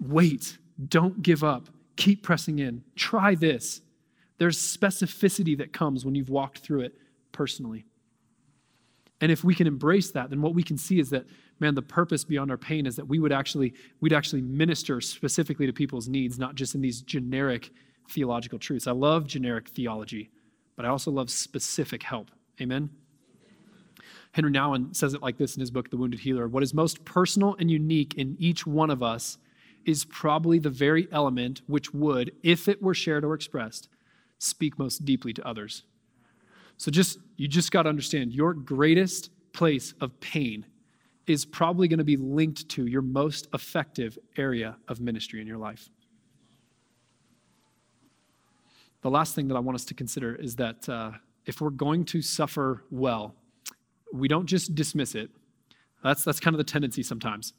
[0.00, 0.58] Wait.
[0.88, 1.68] Don't give up.
[1.96, 2.82] Keep pressing in.
[2.96, 3.80] Try this.
[4.38, 6.94] There's specificity that comes when you've walked through it
[7.32, 7.84] personally.
[9.20, 11.26] And if we can embrace that, then what we can see is that,
[11.60, 15.64] man, the purpose beyond our pain is that we would actually, we'd actually minister specifically
[15.66, 17.70] to people's needs, not just in these generic
[18.10, 18.88] theological truths.
[18.88, 20.30] I love generic theology,
[20.76, 22.32] but I also love specific help.
[22.60, 22.90] Amen?
[24.32, 27.04] Henri Nouwen says it like this in his book, The Wounded Healer What is most
[27.04, 29.38] personal and unique in each one of us
[29.86, 33.88] is probably the very element which would, if it were shared or expressed,
[34.38, 35.84] speak most deeply to others.
[36.76, 40.66] So just you just got to understand your greatest place of pain
[41.26, 45.58] is probably going to be linked to your most effective area of ministry in your
[45.58, 45.88] life.
[49.02, 51.12] The last thing that I want us to consider is that uh,
[51.46, 53.34] if we're going to suffer well,
[54.12, 55.30] we don't just dismiss it.
[56.02, 57.52] That's, that's kind of the tendency sometimes,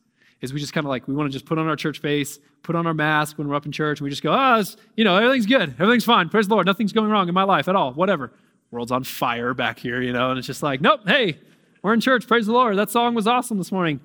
[0.43, 2.37] is we just kind of like, we want to just put on our church face,
[2.63, 4.61] put on our mask when we're up in church, and we just go, oh,
[4.97, 5.73] you know, everything's good.
[5.79, 6.27] Everything's fine.
[6.27, 6.65] Praise the Lord.
[6.65, 7.93] Nothing's going wrong in my life at all.
[7.93, 8.33] Whatever.
[8.69, 11.39] World's on fire back here, you know, and it's just like, nope, hey,
[11.81, 12.27] we're in church.
[12.27, 12.77] Praise the Lord.
[12.77, 14.01] That song was awesome this morning.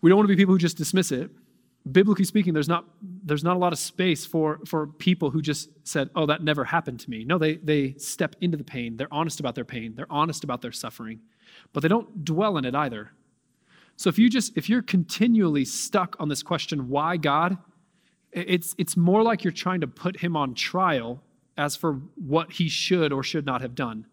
[0.00, 1.30] We don't want to be people who just dismiss it.
[1.90, 5.68] Biblically speaking, there's not, there's not a lot of space for, for people who just
[5.86, 7.24] said, oh, that never happened to me.
[7.24, 8.96] No, they, they step into the pain.
[8.96, 9.94] They're honest about their pain.
[9.94, 11.20] They're honest about their suffering,
[11.74, 13.10] but they don't dwell in it either.
[13.98, 17.58] So if you just, if you're continually stuck on this question, why God,
[18.30, 21.20] it's, it's more like you're trying to put him on trial
[21.56, 24.06] as for what he should or should not have done.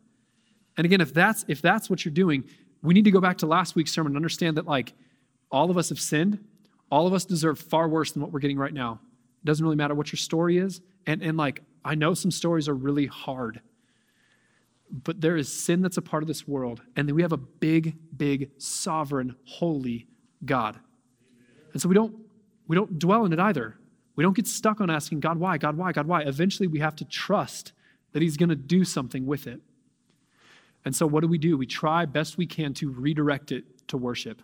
[0.76, 2.46] And again, if that's if that's what you're doing,
[2.82, 4.94] we need to go back to last week's sermon and understand that like
[5.52, 6.44] all of us have sinned.
[6.90, 9.00] All of us deserve far worse than what we're getting right now.
[9.44, 10.82] It doesn't really matter what your story is.
[11.06, 13.62] And, and like, I know some stories are really hard,
[14.92, 16.82] but there is sin that's a part of this world.
[16.96, 20.08] And then we have a big, big, sovereign, holy
[20.44, 20.80] God.
[21.74, 22.16] And so we don't,
[22.68, 23.78] we don't dwell in it either.
[24.16, 26.22] We don't get stuck on asking God why, God why, God why.
[26.22, 27.74] Eventually we have to trust
[28.14, 29.62] that He's going to do something with it.
[30.86, 31.58] And so what do we do?
[31.58, 34.42] We try best we can to redirect it to worship.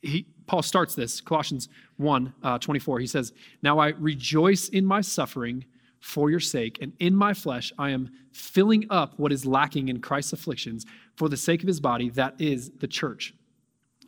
[0.00, 3.00] He, Paul starts this, Colossians 1 uh, 24.
[3.00, 3.32] He says,
[3.62, 5.66] Now I rejoice in my suffering
[6.00, 10.00] for your sake, and in my flesh I am filling up what is lacking in
[10.00, 10.86] Christ's afflictions
[11.16, 13.34] for the sake of his body, that is the church.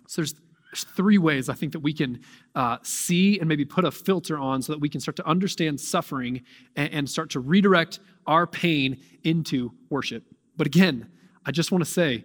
[0.09, 0.35] So there's
[0.75, 2.21] three ways I think that we can
[2.55, 5.81] uh, see and maybe put a filter on so that we can start to understand
[5.81, 6.43] suffering
[6.77, 10.25] and, and start to redirect our pain into worship.
[10.57, 11.09] But again,
[11.45, 12.25] I just want to say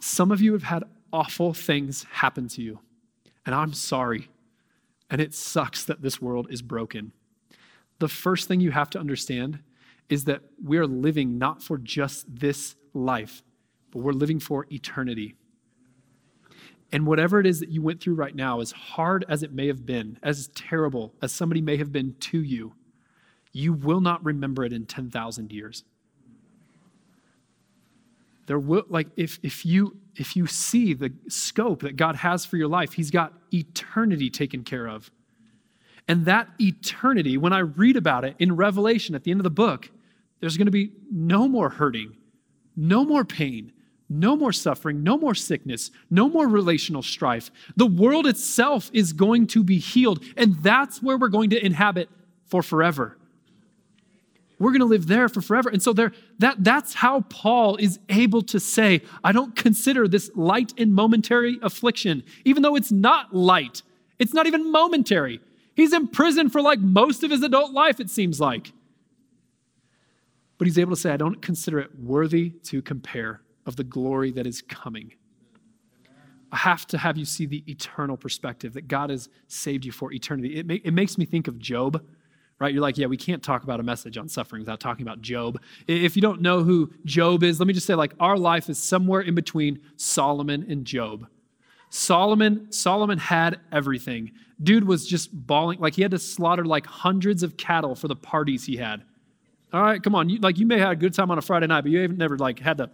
[0.00, 2.80] some of you have had awful things happen to you,
[3.44, 4.28] and I'm sorry.
[5.08, 7.12] And it sucks that this world is broken.
[7.98, 9.60] The first thing you have to understand
[10.08, 13.42] is that we are living not for just this life,
[13.90, 15.34] but we're living for eternity.
[16.92, 19.66] And whatever it is that you went through right now, as hard as it may
[19.66, 22.74] have been, as terrible as somebody may have been to you,
[23.52, 25.84] you will not remember it in 10,000 years.
[28.46, 32.56] There will, like, if, if, you, if you see the scope that God has for
[32.56, 35.10] your life, He's got eternity taken care of.
[36.08, 39.50] And that eternity, when I read about it in Revelation at the end of the
[39.50, 39.90] book,
[40.40, 42.16] there's going to be no more hurting,
[42.76, 43.72] no more pain,
[44.08, 47.50] no more suffering, no more sickness, no more relational strife.
[47.76, 52.08] The world itself is going to be healed, and that's where we're going to inhabit
[52.44, 53.16] for forever.
[54.58, 55.68] We're going to live there for forever.
[55.68, 60.30] And so there that that's how Paul is able to say, I don't consider this
[60.34, 63.82] light and momentary affliction, even though it's not light.
[64.18, 65.40] It's not even momentary.
[65.76, 68.72] He's in prison for like most of his adult life it seems like.
[70.58, 74.32] But he's able to say, I don't consider it worthy to compare of the glory
[74.32, 75.12] that is coming.
[76.50, 80.12] I have to have you see the eternal perspective that God has saved you for
[80.12, 80.56] eternity.
[80.58, 82.02] It, it makes me think of Job,
[82.58, 82.72] right?
[82.72, 85.60] You're like, yeah, we can't talk about a message on suffering without talking about Job.
[85.86, 88.78] If you don't know who Job is, let me just say, like, our life is
[88.78, 91.26] somewhere in between Solomon and Job.
[91.96, 94.32] Solomon, Solomon had everything.
[94.62, 98.14] Dude was just balling, like he had to slaughter like hundreds of cattle for the
[98.14, 99.02] parties he had.
[99.72, 100.28] All right, come on.
[100.28, 102.00] You, like you may have had a good time on a Friday night, but you
[102.00, 102.90] haven't never like had to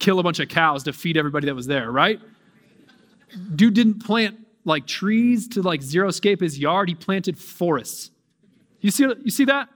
[0.00, 2.20] kill a bunch of cows to feed everybody that was there, right?
[3.54, 8.10] Dude didn't plant like trees to like zero scape his yard, he planted forests.
[8.80, 9.68] You see, you see that?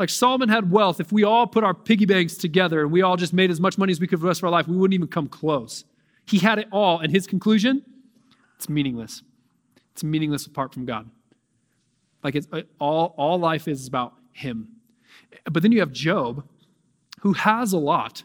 [0.00, 0.98] Like Solomon had wealth.
[0.98, 3.78] If we all put our piggy banks together and we all just made as much
[3.78, 5.84] money as we could for the rest of our life, we wouldn't even come close.
[6.26, 7.84] He had it all, and his conclusion,
[8.62, 9.24] it's meaningless.
[9.90, 11.10] It's meaningless apart from God.
[12.22, 12.46] Like it's
[12.78, 14.68] all, all life is about him.
[15.50, 16.46] But then you have Job,
[17.22, 18.22] who has a lot,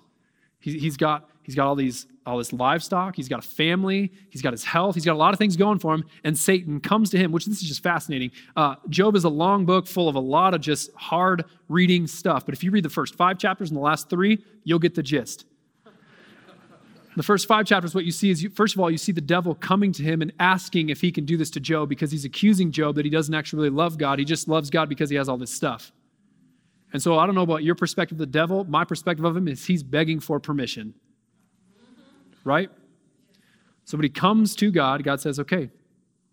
[0.60, 4.52] he's got, he's got all these all his livestock, he's got a family, he's got
[4.52, 7.18] his health, he's got a lot of things going for him, and Satan comes to
[7.18, 8.32] him, which this is just fascinating.
[8.58, 12.46] Uh, Job is a long book full of a lot of just hard reading stuff,
[12.46, 15.02] but if you read the first five chapters and the last three, you'll get the
[15.02, 15.46] gist.
[17.18, 19.22] The first five chapters, what you see is, you, first of all, you see the
[19.22, 22.26] devil coming to him and asking if he can do this to Job because he's
[22.26, 24.20] accusing Job that he doesn't actually really love God.
[24.20, 25.92] He just loves God because he has all this stuff.
[26.94, 28.66] And so I don't know about your perspective of the devil.
[28.66, 30.94] My perspective of him is he's begging for permission.
[32.44, 32.70] Right?
[33.86, 35.72] So when he comes to God, God says, okay,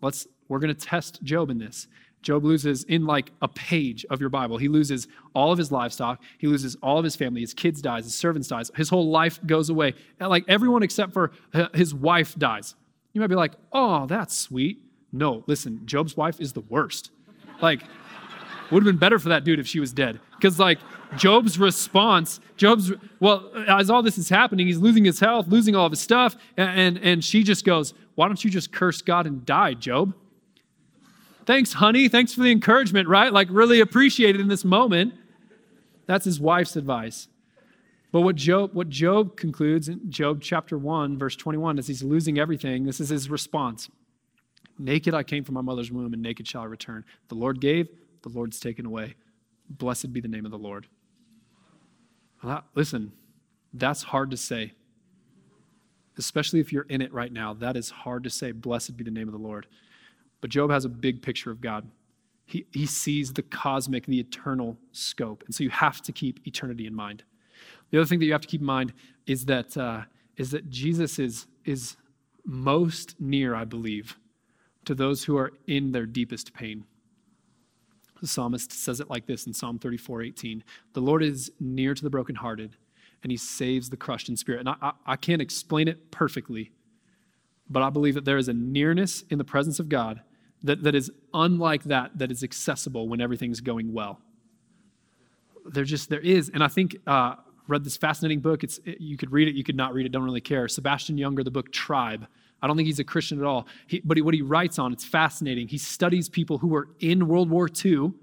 [0.03, 1.87] let's, we're going to test Job in this.
[2.25, 4.57] Job loses in like a page of your Bible.
[4.57, 6.21] He loses all of his livestock.
[6.39, 7.41] He loses all of his family.
[7.41, 8.05] His kids dies.
[8.05, 8.71] His servants dies.
[8.75, 9.93] His whole life goes away.
[10.19, 11.31] And like everyone except for
[11.75, 12.73] his wife dies.
[13.13, 14.79] You might be like, oh, that's sweet.
[15.11, 17.11] No, listen, Job's wife is the worst.
[17.61, 17.83] Like,
[18.71, 20.19] would have been better for that dude if she was dead.
[20.35, 20.79] Because like
[21.15, 25.85] Job's response, Job's well, as all this is happening, he's losing his health, losing all
[25.85, 29.27] of his stuff, and and, and she just goes, Why don't you just curse God
[29.27, 30.15] and die, Job?
[31.45, 32.07] Thanks, honey.
[32.07, 33.31] Thanks for the encouragement, right?
[33.31, 35.13] Like, really appreciate it in this moment.
[36.07, 37.27] That's his wife's advice.
[38.11, 42.39] But what Job, what Job concludes in Job chapter 1, verse 21, as he's losing
[42.39, 43.89] everything, this is his response.
[44.79, 47.05] Naked I came from my mother's womb, and naked shall I return.
[47.27, 47.89] The Lord gave,
[48.23, 49.15] the Lord's taken away.
[49.69, 50.87] Blessed be the name of the Lord.
[52.43, 53.11] Well, listen,
[53.73, 54.73] that's hard to say.
[56.17, 57.53] Especially if you're in it right now.
[57.53, 58.51] That is hard to say.
[58.51, 59.67] Blessed be the name of the Lord.
[60.41, 61.89] But Job has a big picture of God.
[62.45, 65.43] He, he sees the cosmic, the eternal scope.
[65.45, 67.23] And so you have to keep eternity in mind.
[67.89, 68.93] The other thing that you have to keep in mind
[69.25, 70.01] is that, uh,
[70.37, 71.97] is that Jesus is, is
[72.45, 74.17] most near, I believe,
[74.85, 76.85] to those who are in their deepest pain.
[78.21, 80.63] The psalmist says it like this in Psalm 34 18.
[80.93, 82.77] The Lord is near to the brokenhearted,
[83.23, 84.61] and he saves the crushed in spirit.
[84.61, 86.71] And I, I, I can't explain it perfectly,
[87.69, 90.21] but I believe that there is a nearness in the presence of God
[90.63, 94.19] that, that is unlike that, that is accessible when everything's going well.
[95.65, 96.49] There just, there is.
[96.49, 97.35] And I think, uh,
[97.67, 98.63] read this fascinating book.
[98.63, 100.67] It's, it, you could read it, you could not read it, don't really care.
[100.67, 102.27] Sebastian Junger, the book Tribe.
[102.61, 103.67] I don't think he's a Christian at all.
[103.87, 105.67] He, but he, what he writes on, it's fascinating.
[105.67, 108.13] He studies people who were in World War II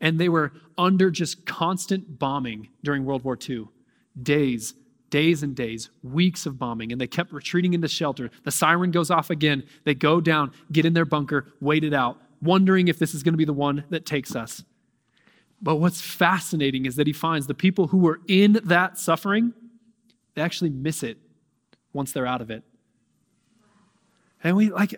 [0.00, 3.68] and they were under just constant bombing during World War II.
[4.20, 4.74] Days,
[5.10, 8.30] days and days, weeks of bombing, and they kept retreating into shelter.
[8.44, 9.64] The siren goes off again.
[9.84, 13.34] They go down, get in their bunker, wait it out, wondering if this is going
[13.34, 14.64] to be the one that takes us.
[15.60, 19.52] But what's fascinating is that he finds the people who were in that suffering,
[20.34, 21.18] they actually miss it
[21.92, 22.62] once they're out of it.
[24.44, 24.94] And we like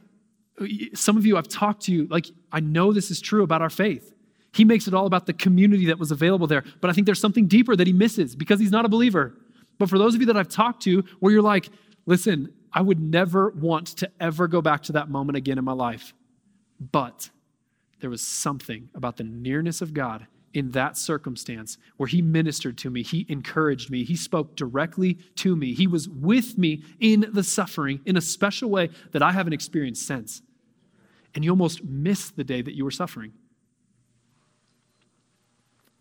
[0.95, 3.71] some of you I've talked to you like I know this is true about our
[3.71, 4.13] faith.
[4.53, 7.21] He makes it all about the community that was available there, but I think there's
[7.21, 9.35] something deeper that he misses because he's not a believer.
[9.81, 11.71] But for those of you that I've talked to where you're like,
[12.05, 15.73] listen, I would never want to ever go back to that moment again in my
[15.73, 16.13] life.
[16.79, 17.31] But
[18.01, 22.91] there was something about the nearness of God in that circumstance where He ministered to
[22.91, 27.43] me, He encouraged me, He spoke directly to me, He was with me in the
[27.43, 30.43] suffering in a special way that I haven't experienced since.
[31.35, 33.33] And you almost miss the day that you were suffering.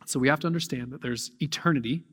[0.06, 2.04] So we have to understand that there's eternity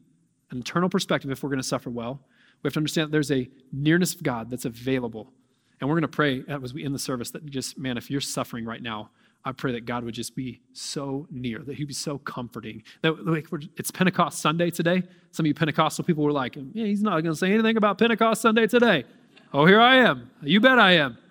[0.51, 2.21] an eternal perspective if we're going to suffer well.
[2.63, 5.33] We have to understand that there's a nearness of God that's available.
[5.81, 8.21] And we're going to pray as we end the service that just, man, if you're
[8.21, 9.11] suffering right now,
[9.45, 12.83] I pray that God would just be so near, that He'd be so comforting.
[13.03, 15.05] That like, it's Pentecost Sunday today.
[15.31, 17.99] Some of you Pentecostal people were like, yeah, he's not going to say anything about
[17.99, 19.05] Pentecost Sunday today.
[19.53, 20.31] Oh, here I am.
[20.43, 21.19] You bet I am.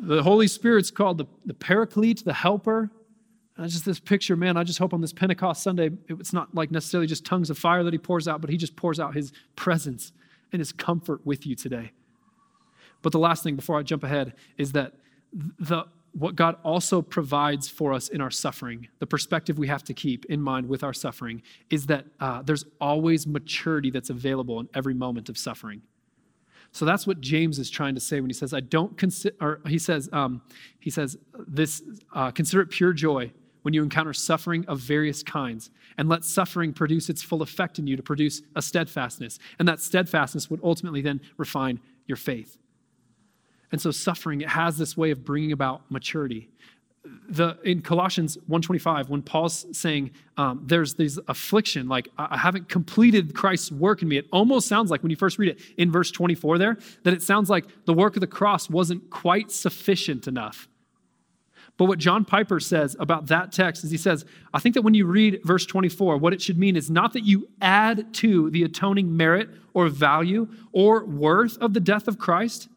[0.00, 2.88] The Holy Spirit's called the, the Paraclete, the Helper.
[3.58, 6.70] And just this picture, man, I just hope on this Pentecost Sunday, it's not like
[6.70, 9.32] necessarily just tongues of fire that he pours out, but he just pours out his
[9.56, 10.12] presence
[10.52, 11.90] and his comfort with you today.
[13.02, 14.94] But the last thing before I jump ahead is that
[15.58, 19.94] the what God also provides for us in our suffering, the perspective we have to
[19.94, 24.68] keep in mind with our suffering, is that uh, there's always maturity that's available in
[24.74, 25.82] every moment of suffering.
[26.72, 29.60] So that's what James is trying to say when he says, "I don't consider." Or
[29.66, 30.42] he says, um,
[30.78, 31.82] "He says this:
[32.14, 33.32] uh, consider it pure joy
[33.68, 37.86] when you encounter suffering of various kinds, and let suffering produce its full effect in
[37.86, 39.38] you to produce a steadfastness.
[39.58, 42.56] And that steadfastness would ultimately then refine your faith.
[43.70, 46.48] And so suffering it has this way of bringing about maturity.
[47.28, 53.34] The, in Colossians 1.25, when Paul's saying um, there's this affliction, like I haven't completed
[53.34, 56.10] Christ's work in me, it almost sounds like when you first read it in verse
[56.10, 60.68] 24 there, that it sounds like the work of the cross wasn't quite sufficient enough
[61.78, 64.94] But what John Piper says about that text is he says, I think that when
[64.94, 68.64] you read verse 24, what it should mean is not that you add to the
[68.64, 72.68] atoning merit or value or worth of the death of Christ,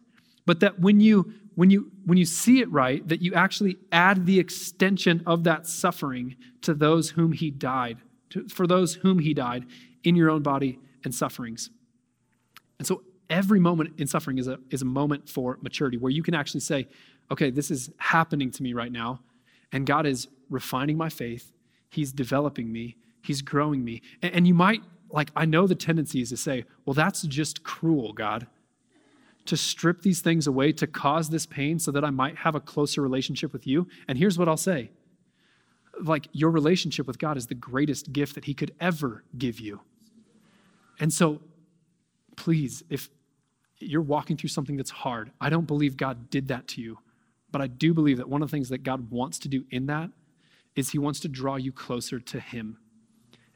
[0.46, 4.28] but that when you when you when you see it right, that you actually add
[4.28, 7.98] the extension of that suffering to those whom he died,
[8.30, 9.66] to, for those whom he died
[10.04, 11.72] in your own body and sufferings.
[12.78, 16.22] And so every moment in suffering is a, is a moment for maturity where you
[16.22, 16.88] can actually say,
[17.32, 19.22] okay, this is happening to me right now,
[19.72, 21.52] and God is refining my faith.
[21.90, 24.02] He's developing me, He's growing me.
[24.22, 27.64] And, and you might, like, I know the tendency is to say, well, that's just
[27.64, 28.48] cruel, God.
[29.46, 32.60] To strip these things away, to cause this pain so that I might have a
[32.60, 33.88] closer relationship with you.
[34.08, 34.92] And here's what I'll say
[36.04, 39.82] like, your relationship with God is the greatest gift that He could ever give you.
[41.00, 41.42] And so,
[42.36, 43.10] please, if
[43.82, 46.98] you're walking through something that's hard, I don't believe God did that to you.
[47.52, 49.88] But I do believe that one of the things that God wants to do in
[49.88, 50.10] that
[50.76, 52.78] is He wants to draw you closer to Him.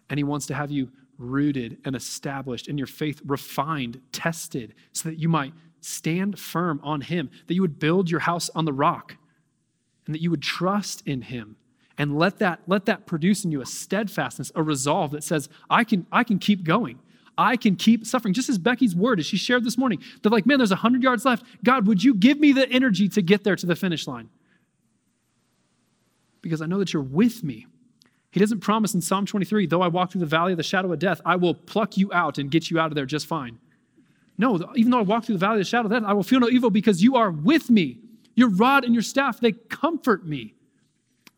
[0.10, 5.10] And He wants to have you rooted and established in your faith, refined, tested, so
[5.10, 8.74] that you might stand firm on Him, that you would build your house on the
[8.74, 9.16] rock,
[10.06, 11.56] and that you would trust in Him.
[11.98, 15.86] And let that, let that produce in you a steadfastness, a resolve that says, I
[15.86, 17.00] can, I can keep going.
[17.38, 18.34] I can keep suffering.
[18.34, 21.26] Just as Becky's word, as she shared this morning, they're like, man, there's 100 yards
[21.26, 21.46] left.
[21.64, 24.30] God, would you give me the energy to get there to the finish line?
[26.42, 27.68] Because I know that you're with me.
[28.32, 30.92] He doesn't promise in Psalm 23, though I walk through the valley of the shadow
[30.92, 33.60] of death, I will pluck you out and get you out of there just fine.
[34.38, 36.24] No, even though I walk through the valley of the shadow of death, I will
[36.24, 38.00] feel no evil because you are with me.
[38.36, 40.54] Your rod and your staff, they comfort me.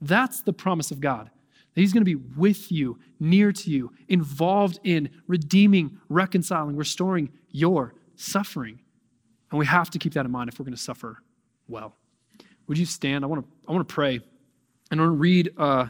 [0.01, 1.29] That's the promise of God.
[1.77, 7.29] That He's going to be with you, near to you, involved in redeeming, reconciling, restoring
[7.51, 8.79] your suffering.
[9.51, 11.21] And we have to keep that in mind if we're going to suffer
[11.67, 11.93] well.
[12.65, 13.23] Would you stand?
[13.23, 14.21] I want to, I want to pray.
[14.89, 15.89] And I want to read uh,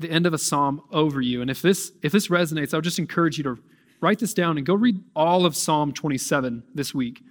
[0.00, 1.42] the end of a psalm over you.
[1.42, 3.56] And if this, if this resonates, I would just encourage you to
[4.00, 7.22] write this down and go read all of Psalm 27 this week.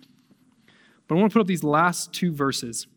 [1.05, 2.87] But I want to put up these last two verses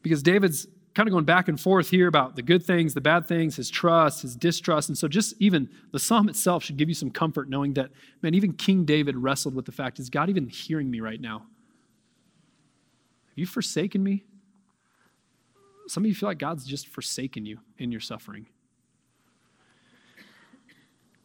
[0.00, 3.26] because David's kind of going back and forth here about the good things, the bad
[3.26, 4.88] things, his trust, his distrust.
[4.88, 7.90] And so, just even the psalm itself should give you some comfort knowing that,
[8.22, 11.38] man, even King David wrestled with the fact is God even hearing me right now?
[13.28, 14.24] Have you forsaken me?
[15.86, 18.46] Some of you feel like God's just forsaken you in your suffering.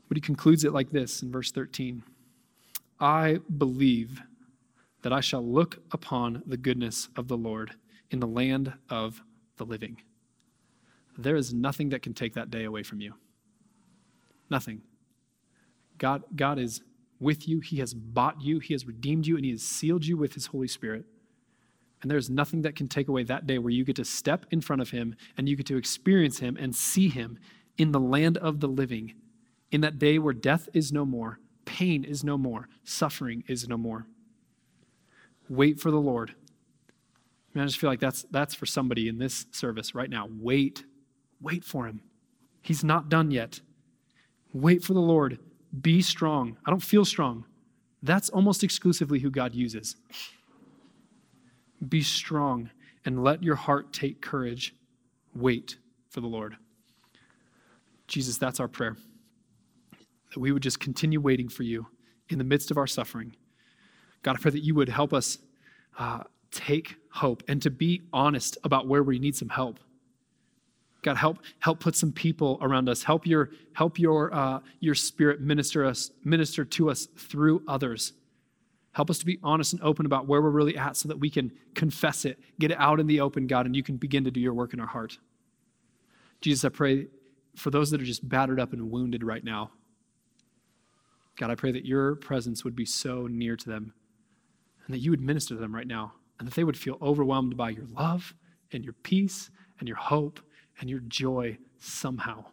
[0.07, 2.03] But he concludes it like this in verse 13
[2.99, 4.21] I believe
[5.01, 7.75] that I shall look upon the goodness of the Lord
[8.09, 9.21] in the land of
[9.57, 10.01] the living.
[11.17, 13.13] There is nothing that can take that day away from you.
[14.49, 14.81] Nothing.
[15.97, 16.81] God, God is
[17.19, 17.61] with you.
[17.61, 18.59] He has bought you.
[18.59, 21.05] He has redeemed you, and He has sealed you with His Holy Spirit.
[22.01, 24.61] And there's nothing that can take away that day where you get to step in
[24.61, 27.39] front of Him and you get to experience Him and see Him
[27.77, 29.13] in the land of the living,
[29.71, 33.77] in that day where death is no more, pain is no more, suffering is no
[33.77, 34.07] more.
[35.49, 36.35] Wait for the Lord.
[37.55, 40.27] I, mean, I just feel like that's, that's for somebody in this service right now.
[40.29, 40.83] Wait.
[41.39, 42.01] Wait for him.
[42.61, 43.61] He's not done yet.
[44.53, 45.39] Wait for the Lord.
[45.81, 46.57] Be strong.
[46.65, 47.45] I don't feel strong.
[48.03, 49.95] That's almost exclusively who God uses.
[51.87, 52.71] Be strong
[53.05, 54.75] and let your heart take courage.
[55.33, 55.77] Wait
[56.09, 56.57] for the Lord.
[58.07, 58.97] Jesus, that's our prayer.
[60.33, 61.87] That we would just continue waiting for you
[62.29, 63.35] in the midst of our suffering.
[64.23, 65.37] God, I pray that you would help us
[65.97, 69.79] uh, take hope and to be honest about where we need some help.
[71.01, 73.03] God, help help put some people around us.
[73.03, 78.13] Help your help your uh, your spirit minister us minister to us through others.
[78.93, 81.29] Help us to be honest and open about where we're really at, so that we
[81.29, 84.31] can confess it, get it out in the open, God, and you can begin to
[84.31, 85.19] do your work in our heart.
[86.41, 87.07] Jesus, I pray
[87.55, 89.71] for those that are just battered up and wounded right now.
[91.35, 93.93] God, I pray that your presence would be so near to them,
[94.85, 97.55] and that you would minister to them right now and that they would feel overwhelmed
[97.55, 98.33] by your love
[98.71, 100.39] and your peace and your hope
[100.79, 102.45] and your joy somehow.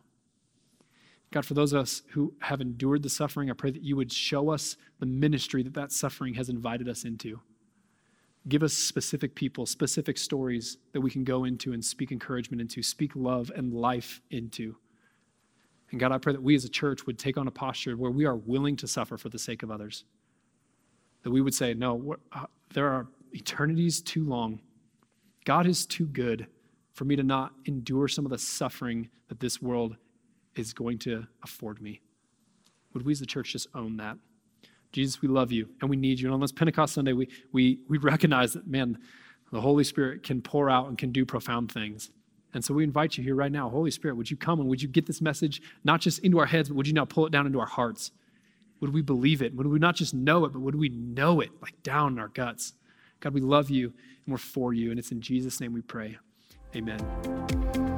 [1.32, 4.12] God, for those of us who have endured the suffering, I pray that you would
[4.12, 7.40] show us the ministry that that suffering has invited us into.
[8.48, 12.82] Give us specific people, specific stories that we can go into and speak encouragement into,
[12.82, 14.76] speak love and life into.
[15.90, 18.10] And God, I pray that we as a church would take on a posture where
[18.10, 20.04] we are willing to suffer for the sake of others.
[21.22, 24.60] That we would say, no, uh, there are Eternity is too long.
[25.44, 26.46] God is too good
[26.92, 29.96] for me to not endure some of the suffering that this world
[30.54, 32.00] is going to afford me.
[32.92, 34.18] Would we as the church just own that?
[34.92, 36.26] Jesus, we love you and we need you.
[36.26, 38.98] And on this Pentecost Sunday, we, we, we recognize that, man,
[39.50, 42.10] the Holy Spirit can pour out and can do profound things.
[42.54, 44.82] And so we invite you here right now, Holy Spirit, would you come and would
[44.82, 47.32] you get this message not just into our heads, but would you now pull it
[47.32, 48.12] down into our hearts?
[48.80, 49.54] Would we believe it?
[49.54, 52.28] Would we not just know it, but would we know it like down in our
[52.28, 52.74] guts?
[53.22, 53.86] God, we love you
[54.26, 54.90] and we're for you.
[54.90, 56.18] And it's in Jesus' name we pray.
[56.74, 57.91] Amen.